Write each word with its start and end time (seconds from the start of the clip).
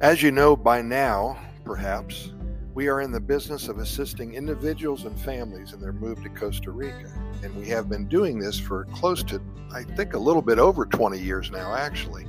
As 0.00 0.22
you 0.22 0.30
know 0.30 0.54
by 0.54 0.80
now, 0.80 1.36
perhaps, 1.64 2.32
we 2.72 2.86
are 2.86 3.00
in 3.00 3.10
the 3.10 3.18
business 3.18 3.66
of 3.66 3.78
assisting 3.78 4.34
individuals 4.34 5.04
and 5.04 5.18
families 5.18 5.72
in 5.72 5.80
their 5.80 5.92
move 5.92 6.22
to 6.22 6.28
Costa 6.28 6.70
Rica. 6.70 7.12
And 7.42 7.52
we 7.56 7.66
have 7.70 7.88
been 7.88 8.06
doing 8.06 8.38
this 8.38 8.60
for 8.60 8.84
close 8.92 9.24
to, 9.24 9.42
I 9.74 9.82
think, 9.82 10.14
a 10.14 10.18
little 10.18 10.40
bit 10.40 10.60
over 10.60 10.86
20 10.86 11.18
years 11.18 11.50
now, 11.50 11.74
actually. 11.74 12.26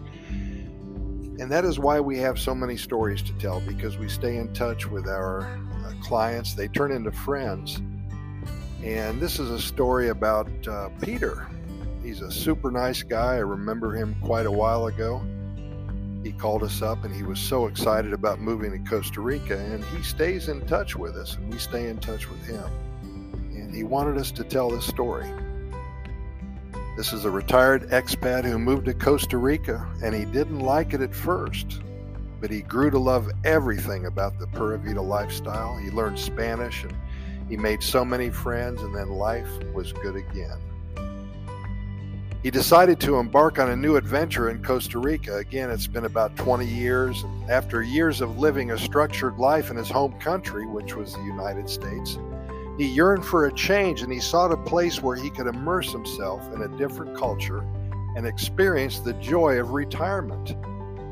And 1.39 1.51
that 1.51 1.63
is 1.63 1.77
why 1.77 1.99
we 1.99 2.17
have 2.17 2.39
so 2.39 2.55
many 2.55 2.75
stories 2.75 3.21
to 3.21 3.33
tell 3.33 3.61
because 3.61 3.99
we 3.99 4.09
stay 4.09 4.37
in 4.37 4.51
touch 4.51 4.87
with 4.87 5.07
our 5.07 5.41
uh, 5.85 5.93
clients. 6.01 6.55
They 6.55 6.69
turn 6.69 6.91
into 6.91 7.11
friends. 7.11 7.83
And 8.83 9.21
this 9.21 9.39
is 9.39 9.51
a 9.51 9.59
story 9.59 10.09
about 10.09 10.49
uh, 10.67 10.89
Peter. 11.03 11.47
He's 12.01 12.21
a 12.21 12.31
super 12.31 12.71
nice 12.71 13.03
guy. 13.03 13.35
I 13.35 13.39
remember 13.41 13.93
him 13.93 14.15
quite 14.23 14.47
a 14.47 14.51
while 14.51 14.87
ago. 14.87 15.21
He 16.23 16.31
called 16.33 16.63
us 16.63 16.81
up 16.81 17.05
and 17.05 17.15
he 17.15 17.23
was 17.23 17.39
so 17.39 17.67
excited 17.67 18.13
about 18.13 18.39
moving 18.39 18.71
to 18.71 18.89
Costa 18.89 19.21
Rica. 19.21 19.57
And 19.57 19.83
he 19.85 20.03
stays 20.03 20.49
in 20.49 20.65
touch 20.67 20.95
with 20.95 21.15
us, 21.15 21.35
and 21.35 21.51
we 21.51 21.57
stay 21.59 21.89
in 21.89 21.97
touch 21.97 22.29
with 22.29 22.45
him. 22.45 22.63
And 23.53 23.73
he 23.73 23.83
wanted 23.83 24.17
us 24.17 24.31
to 24.31 24.43
tell 24.43 24.69
this 24.69 24.85
story. 24.85 25.29
This 26.97 27.13
is 27.13 27.23
a 27.23 27.31
retired 27.31 27.89
expat 27.91 28.43
who 28.43 28.59
moved 28.59 28.85
to 28.87 28.93
Costa 28.93 29.37
Rica, 29.37 29.87
and 30.03 30.13
he 30.13 30.25
didn't 30.25 30.59
like 30.59 30.93
it 30.93 30.99
at 30.99 31.15
first, 31.15 31.81
but 32.41 32.51
he 32.51 32.61
grew 32.61 32.89
to 32.89 32.99
love 32.99 33.29
everything 33.45 34.05
about 34.05 34.37
the 34.37 34.47
Pura 34.47 34.77
Vida 34.77 35.01
lifestyle. 35.01 35.77
He 35.77 35.91
learned 35.91 36.19
Spanish 36.19 36.83
and 36.83 36.93
he 37.47 37.55
made 37.55 37.81
so 37.81 38.03
many 38.03 38.29
friends, 38.29 38.81
and 38.81 38.93
then 38.93 39.09
life 39.09 39.49
was 39.73 39.93
good 39.93 40.15
again. 40.17 40.57
He 42.41 42.51
decided 42.51 43.01
to 43.01 43.17
embark 43.17 43.59
on 43.59 43.69
a 43.69 43.75
new 43.75 43.97
adventure 43.97 44.49
in 44.49 44.63
Costa 44.63 44.97
Rica. 44.97 45.35
Again, 45.35 45.69
it's 45.69 45.87
been 45.87 46.05
about 46.05 46.37
20 46.37 46.65
years. 46.65 47.25
After 47.49 47.83
years 47.83 48.21
of 48.21 48.39
living 48.39 48.71
a 48.71 48.77
structured 48.77 49.37
life 49.37 49.69
in 49.69 49.75
his 49.75 49.89
home 49.89 50.17
country, 50.21 50.65
which 50.65 50.95
was 50.95 51.11
the 51.11 51.23
United 51.23 51.67
States, 51.67 52.17
he 52.77 52.87
yearned 52.87 53.25
for 53.25 53.47
a 53.47 53.53
change 53.53 54.03
and 54.03 54.13
he 54.13 54.21
sought 54.21 54.53
a 54.53 54.57
place 54.57 55.01
where 55.01 55.17
he 55.17 55.29
could 55.29 55.47
immerse 55.47 55.91
himself 55.91 56.41
in 56.53 56.61
a 56.61 56.77
different 56.77 57.13
culture 57.13 57.59
and 58.15 58.25
experience 58.25 58.99
the 58.99 59.13
joy 59.15 59.59
of 59.59 59.71
retirement. 59.71 60.55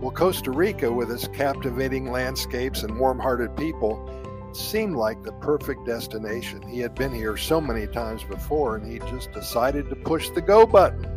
Well, 0.01 0.11
Costa 0.11 0.51
Rica, 0.51 0.89
with 0.89 1.11
its 1.11 1.27
captivating 1.27 2.09
landscapes 2.09 2.83
and 2.83 2.97
warm 2.97 3.19
hearted 3.19 3.53
people, 3.57 4.09
seemed 4.53 4.95
like 4.95 5.23
the 5.23 5.33
perfect 5.33 5.85
destination. 5.85 6.61
He 6.61 6.79
had 6.79 6.95
been 6.95 7.13
here 7.13 7.35
so 7.35 7.59
many 7.59 7.85
times 7.85 8.23
before 8.23 8.77
and 8.77 8.89
he 8.89 8.99
just 9.11 9.33
decided 9.33 9.89
to 9.89 9.95
push 9.97 10.29
the 10.29 10.41
go 10.41 10.65
button. 10.65 11.16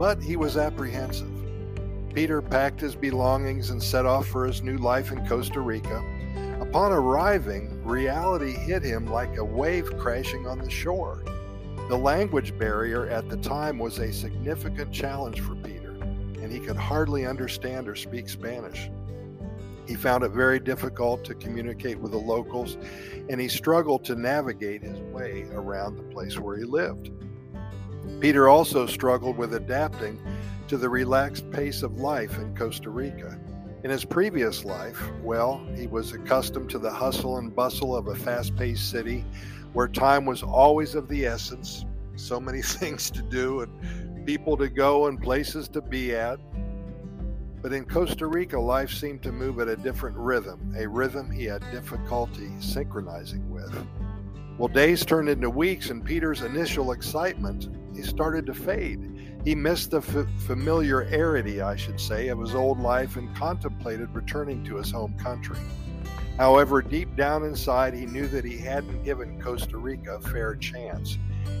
But 0.00 0.22
he 0.22 0.36
was 0.36 0.56
apprehensive. 0.56 1.30
Peter 2.14 2.40
packed 2.40 2.80
his 2.80 2.96
belongings 2.96 3.68
and 3.68 3.82
set 3.82 4.06
off 4.06 4.26
for 4.26 4.46
his 4.46 4.62
new 4.62 4.78
life 4.78 5.12
in 5.12 5.28
Costa 5.28 5.60
Rica. 5.60 6.02
Upon 6.58 6.90
arriving, 6.90 7.84
reality 7.84 8.52
hit 8.52 8.82
him 8.82 9.08
like 9.08 9.36
a 9.36 9.44
wave 9.44 9.94
crashing 9.98 10.46
on 10.46 10.58
the 10.58 10.70
shore. 10.70 11.22
The 11.90 11.98
language 11.98 12.56
barrier 12.56 13.08
at 13.08 13.28
the 13.28 13.36
time 13.36 13.78
was 13.78 13.98
a 13.98 14.10
significant 14.10 14.90
challenge 14.90 15.42
for 15.42 15.54
Peter, 15.56 15.90
and 15.90 16.50
he 16.50 16.60
could 16.60 16.78
hardly 16.78 17.26
understand 17.26 17.86
or 17.86 17.94
speak 17.94 18.30
Spanish. 18.30 18.88
He 19.86 19.96
found 19.96 20.24
it 20.24 20.30
very 20.30 20.60
difficult 20.60 21.26
to 21.26 21.34
communicate 21.34 21.98
with 21.98 22.12
the 22.12 22.18
locals, 22.18 22.78
and 23.28 23.38
he 23.38 23.48
struggled 23.48 24.06
to 24.06 24.14
navigate 24.14 24.82
his 24.82 24.98
way 25.12 25.46
around 25.52 25.96
the 25.96 26.04
place 26.04 26.38
where 26.38 26.56
he 26.56 26.64
lived. 26.64 27.10
Peter 28.18 28.48
also 28.48 28.86
struggled 28.86 29.36
with 29.36 29.54
adapting 29.54 30.20
to 30.68 30.76
the 30.76 30.88
relaxed 30.88 31.50
pace 31.50 31.82
of 31.82 32.00
life 32.00 32.36
in 32.38 32.54
Costa 32.56 32.90
Rica. 32.90 33.38
In 33.82 33.90
his 33.90 34.04
previous 34.04 34.64
life, 34.64 35.00
well, 35.22 35.66
he 35.74 35.86
was 35.86 36.12
accustomed 36.12 36.68
to 36.70 36.78
the 36.78 36.90
hustle 36.90 37.38
and 37.38 37.54
bustle 37.54 37.96
of 37.96 38.08
a 38.08 38.14
fast 38.14 38.54
paced 38.56 38.90
city 38.90 39.24
where 39.72 39.88
time 39.88 40.26
was 40.26 40.42
always 40.42 40.94
of 40.94 41.08
the 41.08 41.24
essence, 41.24 41.86
so 42.16 42.38
many 42.38 42.60
things 42.62 43.10
to 43.10 43.22
do 43.22 43.60
and 43.62 44.26
people 44.26 44.56
to 44.58 44.68
go 44.68 45.06
and 45.06 45.20
places 45.20 45.68
to 45.68 45.80
be 45.80 46.14
at. 46.14 46.38
But 47.62 47.72
in 47.72 47.84
Costa 47.84 48.26
Rica, 48.26 48.58
life 48.60 48.90
seemed 48.90 49.22
to 49.22 49.32
move 49.32 49.60
at 49.60 49.68
a 49.68 49.76
different 49.76 50.16
rhythm, 50.16 50.74
a 50.78 50.86
rhythm 50.86 51.30
he 51.30 51.44
had 51.44 51.62
difficulty 51.72 52.50
synchronizing 52.60 53.50
with. 53.50 53.74
Well, 54.56 54.68
days 54.68 55.04
turned 55.04 55.28
into 55.28 55.48
weeks, 55.48 55.90
and 55.90 56.04
Peter's 56.04 56.42
initial 56.42 56.92
excitement 56.92 57.68
he 58.00 58.06
started 58.06 58.46
to 58.46 58.54
fade. 58.54 58.98
He 59.44 59.54
missed 59.54 59.90
the 59.90 59.98
f- 59.98 60.26
familiarity, 60.46 61.60
I 61.60 61.76
should 61.76 62.00
say, 62.00 62.28
of 62.28 62.40
his 62.40 62.54
old 62.54 62.80
life 62.80 63.16
and 63.16 63.34
contemplated 63.36 64.14
returning 64.14 64.64
to 64.64 64.76
his 64.76 64.90
home 64.90 65.14
country. 65.18 65.58
However, 66.38 66.80
deep 66.80 67.14
down 67.14 67.44
inside, 67.44 67.92
he 67.92 68.06
knew 68.06 68.26
that 68.28 68.44
he 68.44 68.56
hadn't 68.56 69.04
given 69.04 69.40
Costa 69.40 69.76
Rica 69.76 70.14
a 70.14 70.20
fair 70.20 70.54
chance. 70.56 71.18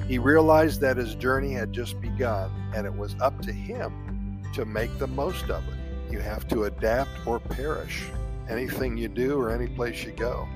He 0.08 0.18
realized 0.18 0.80
that 0.80 0.96
his 0.96 1.14
journey 1.14 1.52
had 1.52 1.74
just 1.74 2.00
begun, 2.00 2.50
and 2.74 2.86
it 2.86 2.94
was 2.94 3.14
up 3.20 3.42
to 3.42 3.52
him 3.52 4.40
to 4.54 4.64
make 4.64 4.98
the 4.98 5.08
most 5.08 5.50
of 5.50 5.62
it. 5.68 5.74
You 6.10 6.20
have 6.20 6.48
to 6.48 6.64
adapt 6.64 7.10
or 7.26 7.38
perish. 7.38 8.08
Anything 8.48 8.96
you 8.96 9.08
do 9.08 9.38
or 9.38 9.50
any 9.50 9.66
place 9.66 10.02
you 10.04 10.12
go. 10.12 10.48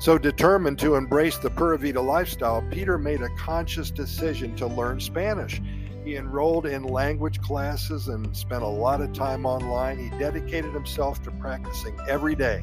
So, 0.00 0.16
determined 0.16 0.78
to 0.78 0.94
embrace 0.94 1.38
the 1.38 1.50
Pura 1.50 1.76
Vida 1.76 2.00
lifestyle, 2.00 2.62
Peter 2.70 2.98
made 2.98 3.20
a 3.20 3.34
conscious 3.36 3.90
decision 3.90 4.54
to 4.54 4.66
learn 4.68 5.00
Spanish. 5.00 5.60
He 6.04 6.14
enrolled 6.14 6.66
in 6.66 6.84
language 6.84 7.40
classes 7.40 8.06
and 8.06 8.34
spent 8.36 8.62
a 8.62 8.68
lot 8.68 9.00
of 9.00 9.12
time 9.12 9.44
online. 9.44 9.98
He 9.98 10.16
dedicated 10.16 10.72
himself 10.72 11.20
to 11.24 11.32
practicing 11.32 11.98
every 12.08 12.36
day. 12.36 12.62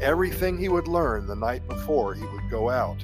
Everything 0.00 0.58
he 0.58 0.68
would 0.68 0.88
learn 0.88 1.26
the 1.26 1.36
night 1.36 1.66
before, 1.68 2.14
he 2.14 2.24
would 2.24 2.50
go 2.50 2.68
out 2.68 3.02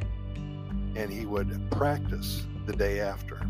and 0.97 1.11
he 1.11 1.25
would 1.25 1.71
practice 1.71 2.45
the 2.67 2.73
day 2.73 3.01
after. 3.01 3.41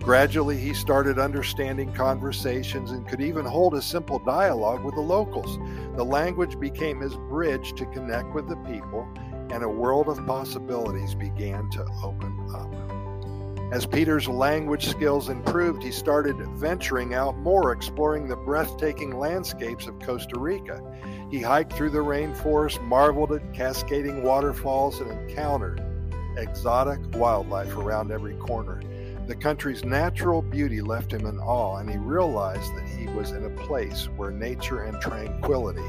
Gradually, 0.00 0.58
he 0.58 0.74
started 0.74 1.18
understanding 1.18 1.92
conversations 1.94 2.90
and 2.90 3.08
could 3.08 3.22
even 3.22 3.46
hold 3.46 3.74
a 3.74 3.80
simple 3.80 4.18
dialogue 4.18 4.84
with 4.84 4.96
the 4.96 5.00
locals. 5.00 5.58
The 5.96 6.04
language 6.04 6.58
became 6.60 7.00
his 7.00 7.14
bridge 7.14 7.72
to 7.74 7.86
connect 7.86 8.34
with 8.34 8.48
the 8.48 8.56
people 8.56 9.08
and 9.50 9.62
a 9.62 9.68
world 9.68 10.08
of 10.08 10.24
possibilities 10.26 11.14
began 11.14 11.70
to 11.70 11.84
open 12.02 12.48
up. 12.54 12.94
As 13.72 13.86
Peter's 13.86 14.28
language 14.28 14.86
skills 14.86 15.28
improved, 15.28 15.82
he 15.82 15.90
started 15.90 16.36
venturing 16.52 17.14
out 17.14 17.36
more, 17.38 17.72
exploring 17.72 18.28
the 18.28 18.36
breathtaking 18.36 19.18
landscapes 19.18 19.86
of 19.86 19.98
Costa 19.98 20.38
Rica. 20.38 20.80
He 21.30 21.40
hiked 21.40 21.72
through 21.72 21.90
the 21.90 21.98
rainforest, 21.98 22.80
marveled 22.82 23.32
at 23.32 23.52
cascading 23.52 24.22
waterfalls, 24.22 25.00
and 25.00 25.10
encountered 25.10 25.82
exotic 26.36 27.00
wildlife 27.14 27.76
around 27.76 28.12
every 28.12 28.34
corner. 28.34 28.80
The 29.26 29.34
country's 29.34 29.84
natural 29.84 30.42
beauty 30.42 30.82
left 30.82 31.12
him 31.12 31.26
in 31.26 31.38
awe, 31.38 31.78
and 31.78 31.90
he 31.90 31.96
realized 31.96 32.76
that 32.76 32.86
he 32.86 33.06
was 33.08 33.32
in 33.32 33.44
a 33.44 33.64
place 33.64 34.04
where 34.16 34.30
nature 34.30 34.84
and 34.84 35.00
tranquility 35.00 35.80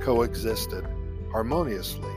coexisted 0.00 0.86
harmoniously. 1.32 2.08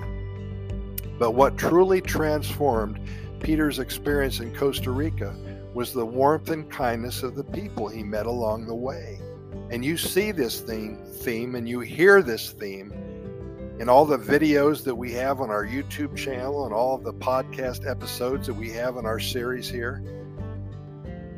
But 1.21 1.35
what 1.35 1.55
truly 1.55 2.01
transformed 2.01 2.99
Peter's 3.39 3.77
experience 3.77 4.39
in 4.39 4.55
Costa 4.55 4.89
Rica 4.89 5.35
was 5.75 5.93
the 5.93 6.03
warmth 6.03 6.49
and 6.49 6.67
kindness 6.67 7.21
of 7.21 7.35
the 7.35 7.43
people 7.43 7.87
he 7.87 8.01
met 8.01 8.25
along 8.25 8.65
the 8.65 8.73
way. 8.73 9.21
And 9.69 9.85
you 9.85 9.97
see 9.97 10.31
this 10.31 10.61
theme, 10.61 10.97
theme 11.05 11.53
and 11.53 11.69
you 11.69 11.81
hear 11.81 12.23
this 12.23 12.49
theme 12.49 12.91
in 13.79 13.87
all 13.87 14.03
the 14.03 14.17
videos 14.17 14.83
that 14.83 14.95
we 14.95 15.11
have 15.11 15.41
on 15.41 15.51
our 15.51 15.63
YouTube 15.63 16.17
channel 16.17 16.65
and 16.65 16.73
all 16.73 16.95
of 16.95 17.03
the 17.03 17.13
podcast 17.13 17.87
episodes 17.87 18.47
that 18.47 18.55
we 18.55 18.71
have 18.71 18.97
in 18.97 19.05
our 19.05 19.19
series 19.19 19.69
here. 19.69 20.03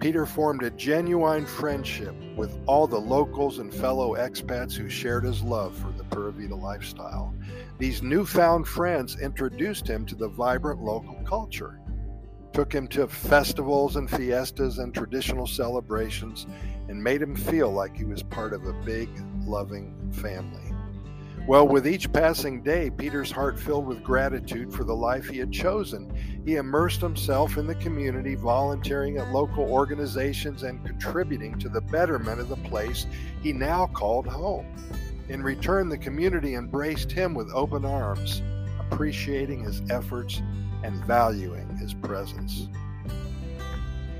Peter 0.04 0.26
formed 0.26 0.64
a 0.64 0.70
genuine 0.72 1.46
friendship 1.46 2.14
with 2.36 2.60
all 2.66 2.88
the 2.88 3.00
locals 3.00 3.60
and 3.60 3.74
fellow 3.74 4.16
expats 4.18 4.74
who 4.74 4.90
shared 4.90 5.24
his 5.24 5.42
love 5.42 5.74
for 5.78 5.94
the 5.94 6.04
Pura 6.04 6.30
Vida 6.34 6.54
lifestyle. 6.54 7.34
These 7.80 8.04
newfound 8.04 8.68
friends 8.68 9.18
introduced 9.22 9.88
him 9.88 10.06
to 10.08 10.16
the 10.16 10.28
vibrant 10.28 10.82
local 10.82 11.22
culture, 11.26 11.80
took 12.52 12.74
him 12.74 12.86
to 12.90 13.08
festivals 13.08 13.96
and 13.96 14.10
fiestas 14.10 14.80
and 14.80 14.94
traditional 14.94 15.48
celebrations, 15.48 16.48
and 16.90 17.02
made 17.02 17.22
him 17.22 17.34
feel 17.34 17.72
like 17.72 17.96
he 17.96 18.04
was 18.04 18.24
part 18.24 18.52
of 18.52 18.66
a 18.66 18.74
big, 18.84 19.08
loving 19.46 20.12
family. 20.12 20.73
Well, 21.46 21.68
with 21.68 21.86
each 21.86 22.10
passing 22.14 22.64
day, 22.64 22.90
Peter's 22.90 23.30
heart 23.30 23.60
filled 23.60 23.86
with 23.86 24.02
gratitude 24.02 24.72
for 24.72 24.86
the 24.86 24.96
life 24.96 25.28
he 25.28 25.40
had 25.40 25.52
chosen. 25.52 26.10
He 26.46 26.56
immersed 26.56 27.02
himself 27.02 27.58
in 27.58 27.68
the 27.68 27.76
community, 27.76 28.36
volunteering 28.36 29.18
at 29.18 29.34
local 29.34 29.66
organizations 29.66 30.64
and 30.64 30.86
contributing 30.86 31.60
to 31.60 31.68
the 31.68 31.82
betterment 31.82 32.40
of 32.40 32.48
the 32.48 32.56
place 32.56 33.08
he 33.42 33.52
now 33.52 33.88
called 33.88 34.26
home. 34.26 34.74
In 35.28 35.44
return, 35.44 35.90
the 35.90 35.98
community 35.98 36.56
embraced 36.56 37.12
him 37.12 37.34
with 37.34 37.52
open 37.54 37.84
arms, 37.84 38.42
appreciating 38.80 39.66
his 39.66 39.82
efforts 39.90 40.42
and 40.84 41.04
valuing 41.04 41.76
his 41.76 41.94
presence. 41.94 42.70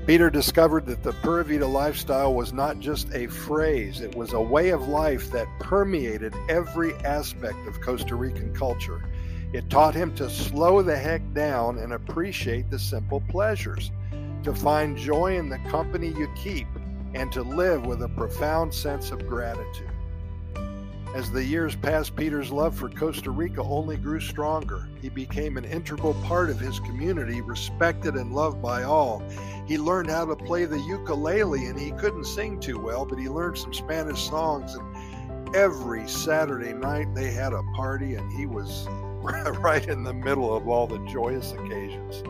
Peter 0.06 0.28
discovered 0.28 0.84
that 0.84 1.02
the 1.02 1.14
Pura 1.14 1.42
Vida 1.44 1.66
lifestyle 1.66 2.34
was 2.34 2.52
not 2.52 2.78
just 2.78 3.10
a 3.14 3.26
phrase, 3.26 4.02
it 4.02 4.14
was 4.14 4.34
a 4.34 4.40
way 4.40 4.68
of 4.68 4.86
life 4.86 5.30
that 5.30 5.48
permeated 5.60 6.34
every 6.50 6.92
aspect 6.96 7.56
of 7.66 7.80
Costa 7.80 8.14
Rican 8.14 8.54
culture. 8.54 9.02
It 9.54 9.70
taught 9.70 9.94
him 9.94 10.14
to 10.16 10.28
slow 10.28 10.82
the 10.82 10.94
heck 10.94 11.22
down 11.32 11.78
and 11.78 11.94
appreciate 11.94 12.68
the 12.70 12.78
simple 12.78 13.22
pleasures, 13.30 13.92
to 14.42 14.54
find 14.54 14.94
joy 14.94 15.38
in 15.38 15.48
the 15.48 15.58
company 15.70 16.08
you 16.08 16.28
keep, 16.36 16.68
and 17.14 17.32
to 17.32 17.40
live 17.40 17.86
with 17.86 18.02
a 18.02 18.08
profound 18.08 18.74
sense 18.74 19.10
of 19.10 19.26
gratitude. 19.26 19.93
As 21.14 21.30
the 21.30 21.44
years 21.44 21.76
passed, 21.76 22.16
Peter's 22.16 22.50
love 22.50 22.76
for 22.76 22.88
Costa 22.88 23.30
Rica 23.30 23.62
only 23.62 23.96
grew 23.96 24.18
stronger. 24.18 24.88
He 25.00 25.08
became 25.08 25.56
an 25.56 25.64
integral 25.64 26.14
part 26.24 26.50
of 26.50 26.58
his 26.58 26.80
community, 26.80 27.40
respected 27.40 28.16
and 28.16 28.32
loved 28.32 28.60
by 28.60 28.82
all. 28.82 29.22
He 29.64 29.78
learned 29.78 30.10
how 30.10 30.24
to 30.24 30.34
play 30.34 30.64
the 30.64 30.80
ukulele, 30.80 31.66
and 31.66 31.78
he 31.78 31.92
couldn't 31.92 32.24
sing 32.24 32.58
too 32.58 32.80
well, 32.80 33.06
but 33.06 33.20
he 33.20 33.28
learned 33.28 33.58
some 33.58 33.72
Spanish 33.72 34.28
songs. 34.28 34.74
And 34.74 35.54
every 35.54 36.08
Saturday 36.08 36.72
night, 36.72 37.14
they 37.14 37.30
had 37.30 37.52
a 37.52 37.62
party, 37.76 38.16
and 38.16 38.32
he 38.32 38.46
was 38.46 38.88
right 39.22 39.86
in 39.86 40.02
the 40.02 40.12
middle 40.12 40.52
of 40.52 40.66
all 40.66 40.88
the 40.88 40.98
joyous 41.06 41.52
occasions. 41.52 42.24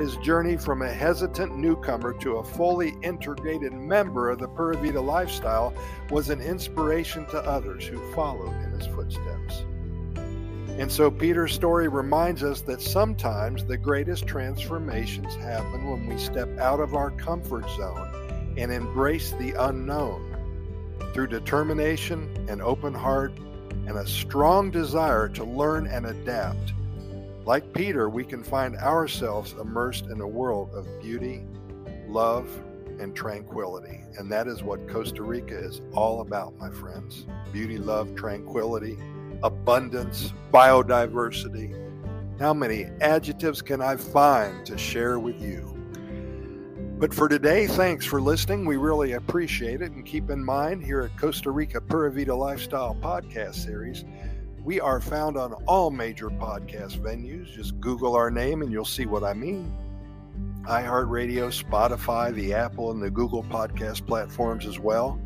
His 0.00 0.16
journey 0.16 0.56
from 0.56 0.80
a 0.80 0.90
hesitant 0.90 1.58
newcomer 1.58 2.14
to 2.20 2.38
a 2.38 2.42
fully 2.42 2.94
integrated 3.02 3.74
member 3.74 4.30
of 4.30 4.38
the 4.38 4.48
Pura 4.48 4.78
Vida 4.78 4.98
lifestyle 4.98 5.74
was 6.08 6.30
an 6.30 6.40
inspiration 6.40 7.26
to 7.26 7.38
others 7.40 7.84
who 7.84 7.98
followed 8.14 8.54
in 8.62 8.70
his 8.70 8.86
footsteps. 8.86 9.66
And 10.78 10.90
so 10.90 11.10
Peter's 11.10 11.52
story 11.52 11.88
reminds 11.88 12.42
us 12.42 12.62
that 12.62 12.80
sometimes 12.80 13.66
the 13.66 13.76
greatest 13.76 14.26
transformations 14.26 15.34
happen 15.34 15.90
when 15.90 16.06
we 16.06 16.16
step 16.16 16.48
out 16.58 16.80
of 16.80 16.94
our 16.94 17.10
comfort 17.10 17.68
zone 17.76 18.54
and 18.56 18.72
embrace 18.72 19.32
the 19.32 19.52
unknown. 19.66 20.34
Through 21.12 21.26
determination, 21.26 22.46
an 22.48 22.62
open 22.62 22.94
heart, 22.94 23.34
and 23.86 23.98
a 23.98 24.06
strong 24.06 24.70
desire 24.70 25.28
to 25.28 25.44
learn 25.44 25.86
and 25.88 26.06
adapt, 26.06 26.72
like 27.50 27.72
Peter, 27.72 28.08
we 28.08 28.22
can 28.22 28.44
find 28.44 28.76
ourselves 28.76 29.56
immersed 29.60 30.06
in 30.06 30.20
a 30.20 30.28
world 30.28 30.72
of 30.72 30.86
beauty, 31.02 31.44
love, 32.06 32.48
and 33.00 33.12
tranquility. 33.12 34.02
And 34.16 34.30
that 34.30 34.46
is 34.46 34.62
what 34.62 34.88
Costa 34.88 35.24
Rica 35.24 35.58
is 35.58 35.82
all 35.92 36.20
about, 36.20 36.56
my 36.58 36.70
friends 36.70 37.26
beauty, 37.52 37.76
love, 37.76 38.14
tranquility, 38.14 38.96
abundance, 39.42 40.32
biodiversity. 40.52 41.74
How 42.38 42.54
many 42.54 42.84
adjectives 43.00 43.62
can 43.62 43.82
I 43.82 43.96
find 43.96 44.64
to 44.66 44.78
share 44.78 45.18
with 45.18 45.42
you? 45.42 45.76
But 47.00 47.12
for 47.12 47.28
today, 47.28 47.66
thanks 47.66 48.06
for 48.06 48.20
listening. 48.20 48.64
We 48.64 48.76
really 48.76 49.14
appreciate 49.14 49.82
it. 49.82 49.90
And 49.90 50.06
keep 50.06 50.30
in 50.30 50.44
mind, 50.44 50.84
here 50.84 51.00
at 51.00 51.18
Costa 51.18 51.50
Rica 51.50 51.80
Pura 51.80 52.12
Vida 52.12 52.32
Lifestyle 52.32 52.94
Podcast 52.94 53.56
Series, 53.56 54.04
we 54.64 54.80
are 54.80 55.00
found 55.00 55.36
on 55.36 55.52
all 55.66 55.90
major 55.90 56.28
podcast 56.28 56.98
venues. 56.98 57.52
Just 57.54 57.80
Google 57.80 58.14
our 58.14 58.30
name 58.30 58.62
and 58.62 58.70
you'll 58.70 58.84
see 58.84 59.06
what 59.06 59.24
I 59.24 59.32
mean. 59.32 59.72
iHeartRadio, 60.62 61.48
Spotify, 61.50 62.34
the 62.34 62.52
Apple, 62.52 62.90
and 62.90 63.02
the 63.02 63.10
Google 63.10 63.42
podcast 63.44 64.06
platforms 64.06 64.66
as 64.66 64.78
well. 64.78 65.18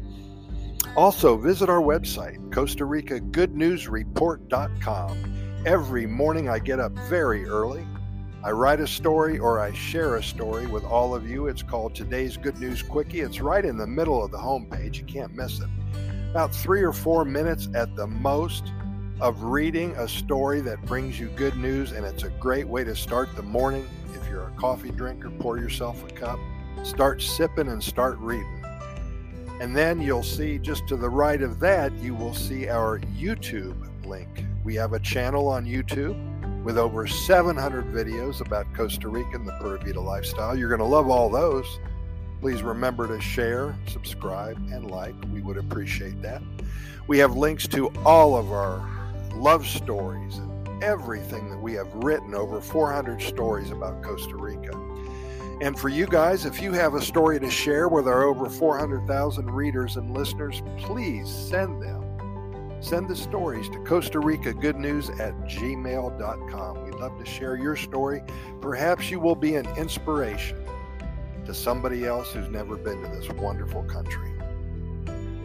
Also, 0.97 1.37
visit 1.37 1.69
our 1.69 1.81
website, 1.81 2.53
Costa 2.53 2.85
Rica 2.85 3.19
Good 3.19 3.57
News 3.57 3.89
Report.com. 3.89 5.63
Every 5.67 6.07
morning 6.07 6.49
I 6.49 6.61
get 6.61 6.79
up 6.79 6.93
very 7.09 7.47
early. 7.47 7.85
I 8.45 8.51
write 8.51 8.79
a 8.81 8.87
story 8.87 9.39
or 9.39 9.59
I 9.59 9.73
share 9.73 10.17
a 10.17 10.23
story 10.23 10.67
with 10.67 10.85
all 10.85 11.15
of 11.15 11.29
you. 11.29 11.49
It's 11.49 11.63
called 11.63 11.95
Today's 11.95 12.37
Good 12.37 12.59
News 12.61 12.83
Quickie. 12.83 13.21
It's 13.21 13.41
right 13.41 13.65
in 13.65 13.79
the 13.79 13.87
middle 13.87 14.23
of 14.23 14.31
the 14.31 14.39
homepage. 14.39 14.97
You 14.97 15.05
can't 15.05 15.35
miss 15.35 15.61
it. 15.61 15.69
About 16.31 16.55
three 16.55 16.83
or 16.83 16.93
four 16.93 17.25
minutes 17.25 17.69
at 17.75 17.97
the 17.97 18.07
most 18.07 18.71
of 19.25 19.43
reading 19.43 19.93
a 19.93 20.07
story 20.07 20.61
that 20.61 20.85
brings 20.85 21.19
you 21.19 21.29
good 21.29 21.57
news, 21.57 21.93
and 21.93 22.05
it's 22.05 22.25
a 22.25 22.29
great 22.29 22.69
way 22.69 22.85
to 22.85 22.95
start 22.95 23.35
the 23.37 23.43
morning. 23.43 23.89
If 24.15 24.29
you're 24.29 24.49
a 24.49 24.51
coffee 24.51 24.91
drinker, 24.91 25.31
pour 25.31 25.57
yourself 25.57 26.07
a 26.07 26.13
cup, 26.13 26.39
start 26.83 27.23
sipping, 27.23 27.69
and 27.69 27.83
start 27.83 28.19
reading. 28.19 28.63
And 29.63 29.75
then 29.75 30.03
you'll 30.03 30.23
see 30.23 30.59
just 30.59 30.87
to 30.89 30.97
the 30.97 31.09
right 31.09 31.41
of 31.41 31.59
that, 31.61 31.91
you 31.95 32.15
will 32.15 32.35
see 32.35 32.69
our 32.69 32.99
YouTube 33.19 33.75
link. 34.05 34.45
We 34.63 34.75
have 34.75 34.93
a 34.93 35.01
channel 35.01 35.49
on 35.49 35.65
YouTube 35.65 36.63
with 36.63 36.77
over 36.77 37.07
700 37.07 37.87
videos 37.87 38.43
about 38.43 38.67
Costa 38.75 39.09
Rica 39.09 39.37
and 39.37 39.49
the 39.49 39.53
Pura 39.53 39.79
Vida 39.79 40.03
lifestyle. 40.03 40.55
You're 40.55 40.69
going 40.69 40.81
to 40.81 40.85
love 40.85 41.09
all 41.09 41.31
those. 41.31 41.79
Please 42.43 42.63
remember 42.63 43.09
to 43.09 43.19
share, 43.23 43.75
subscribe, 43.87 44.59
and 44.71 44.91
like. 44.91 45.15
We 45.33 45.41
would 45.41 45.57
appreciate 45.57 46.21
that. 46.21 46.43
We 47.07 47.17
have 47.21 47.39
links 47.39 47.67
to 47.69 47.89
all 48.05 48.37
of 48.37 48.53
our 48.53 48.94
love 49.37 49.67
stories, 49.67 50.39
and 50.39 50.83
everything 50.83 51.51
that 51.51 51.59
we 51.59 51.73
have 51.75 51.93
written 51.95 52.35
over 52.35 52.61
400 52.61 53.21
stories 53.23 53.71
about 53.71 54.03
Costa 54.03 54.37
Rica. 54.37 54.73
And 55.61 55.79
for 55.79 55.89
you 55.89 56.07
guys, 56.07 56.47
if 56.47 56.61
you 56.61 56.73
have 56.73 56.95
a 56.95 57.01
story 57.01 57.39
to 57.41 57.51
share 57.51 57.89
with 57.89 58.09
our 58.09 58.25
over 58.25 58.49
400,000 58.49 59.51
readers 59.51 59.97
and 59.97 60.17
listeners, 60.17 60.63
please 60.79 61.29
send 61.29 61.81
them. 61.81 62.03
Send 62.81 63.09
the 63.09 63.17
stories 63.17 63.69
to 63.71 63.79
Costa 63.79 64.21
Rica 64.21 64.53
Good 64.53 64.77
News 64.77 65.09
at 65.11 65.35
gmail.com. 65.47 66.85
We'd 66.85 66.95
love 66.95 67.19
to 67.19 67.25
share 67.25 67.57
your 67.57 67.77
story. 67.77 68.23
Perhaps 68.61 69.11
you 69.11 69.21
will 69.21 69.37
be 69.37 69.55
an 69.55 69.67
inspiration 69.77 70.63
to 71.47 71.55
somebody 71.55 72.05
else 72.05 72.33
who's 72.33 72.49
never 72.49 72.77
been 72.77 73.03
to 73.03 73.09
this 73.09 73.29
wonderful 73.31 73.85
country. 73.85 74.33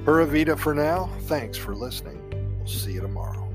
Pura 0.03 0.25
Vida 0.25 0.57
for 0.57 0.73
now. 0.73 1.09
Thanks 1.21 1.57
for 1.57 1.75
listening. 1.75 2.19
We'll 2.57 2.67
see 2.67 2.93
you 2.93 3.01
tomorrow. 3.01 3.48